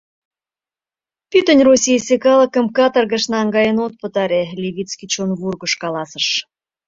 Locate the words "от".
3.85-3.93